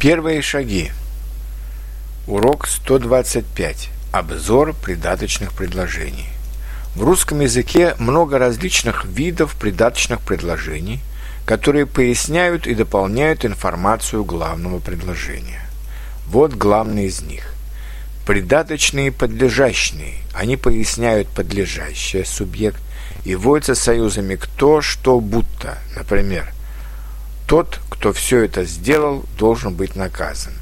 [0.00, 0.92] Первые шаги.
[2.26, 3.90] Урок 125.
[4.12, 6.30] Обзор придаточных предложений.
[6.96, 11.00] В русском языке много различных видов придаточных предложений,
[11.44, 15.60] которые поясняют и дополняют информацию главного предложения.
[16.28, 17.52] Вот главный из них.
[18.26, 20.14] Придаточные подлежащие.
[20.32, 22.80] Они поясняют подлежащее субъект
[23.26, 25.76] и вводятся союзами кто, что, будто.
[25.94, 26.50] Например,
[27.46, 30.54] тот, кто все это сделал, должен быть наказан.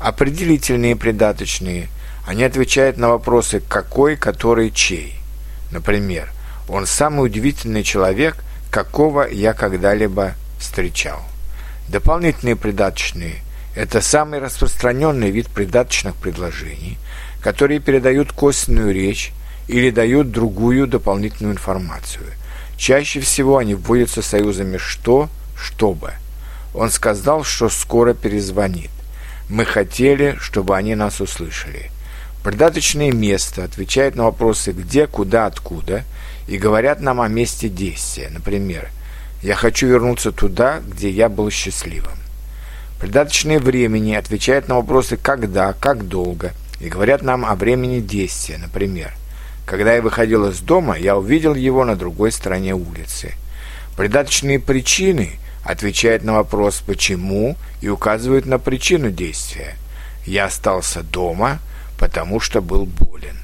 [0.00, 1.88] Определительные придаточные,
[2.26, 5.14] они отвечают на вопросы «какой», «который», «чей».
[5.70, 6.30] Например,
[6.68, 8.36] «он самый удивительный человек,
[8.70, 11.22] какого я когда-либо встречал».
[11.88, 13.36] Дополнительные придаточные–
[13.74, 16.98] это самый распространенный вид придаточных предложений,
[17.40, 19.32] которые передают косвенную речь
[19.68, 22.26] или дают другую дополнительную информацию.
[22.76, 26.12] Чаще всего они вводятся союзами «что», чтобы.
[26.78, 28.90] Он сказал, что скоро перезвонит.
[29.48, 31.90] Мы хотели, чтобы они нас услышали.
[32.44, 36.04] Придаточное место отвечает на вопросы «где», «куда», «откуда»
[36.46, 38.28] и говорят нам о месте действия.
[38.30, 38.90] Например,
[39.42, 42.16] «Я хочу вернуться туда, где я был счастливым».
[43.00, 48.56] Придаточное времени отвечает на вопросы «когда», «как долго» и говорят нам о времени действия.
[48.56, 49.12] Например,
[49.66, 53.32] «Когда я выходил из дома, я увидел его на другой стороне улицы».
[53.96, 55.32] Придаточные причины–
[55.64, 59.76] отвечает на вопрос «почему» и указывает на причину действия.
[60.24, 61.58] «Я остался дома,
[61.98, 63.36] потому что был болен».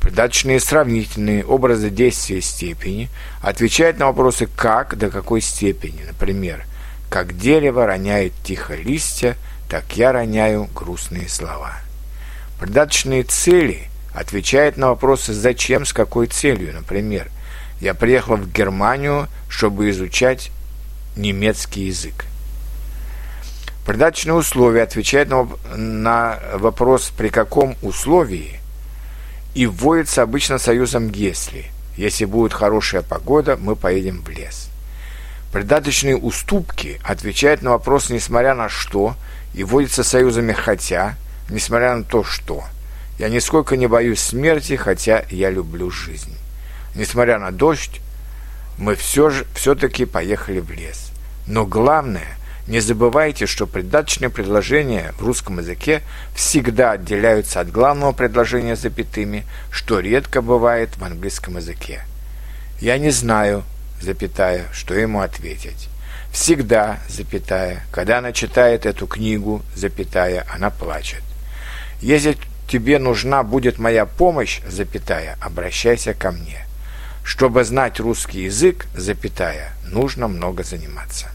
[0.00, 3.08] Придаточные сравнительные образы действия степени
[3.40, 6.02] отвечают на вопросы «как», «до какой степени».
[6.04, 6.64] Например,
[7.08, 9.36] «как дерево роняет тихо листья,
[9.70, 11.74] так я роняю грустные слова».
[12.58, 16.74] Придаточные цели отвечают на вопросы «зачем», «с какой целью».
[16.74, 17.28] Например,
[17.80, 20.50] «я приехал в Германию, чтобы изучать
[21.16, 22.26] немецкий язык.
[23.84, 25.30] Придаточные условия отвечают
[25.74, 28.60] на, вопрос «при каком условии»
[29.54, 31.66] и вводится обычно союзом «если».
[31.96, 34.68] Если будет хорошая погода, мы поедем в лес.
[35.52, 39.14] Придаточные уступки отвечают на вопрос «несмотря на что»
[39.52, 41.16] и вводятся союзами «хотя»,
[41.50, 42.64] несмотря на то, что.
[43.18, 46.34] Я нисколько не боюсь смерти, хотя я люблю жизнь.
[46.94, 48.00] Несмотря на дождь,
[48.78, 51.12] мы все же все-таки поехали в лес.
[51.46, 56.02] Но главное, не забывайте, что придаточные предложения в русском языке
[56.34, 62.04] всегда отделяются от главного предложения запятыми, что редко бывает в английском языке.
[62.80, 63.64] Я не знаю,
[64.00, 65.88] запятая, что ему ответить.
[66.32, 71.22] Всегда, запятая, когда она читает эту книгу, запятая, она плачет.
[72.00, 72.36] Если
[72.68, 76.64] тебе нужна будет моя помощь, запятая, обращайся ко мне.
[77.24, 81.28] Чтобы знать русский язык, запятая, нужно много заниматься.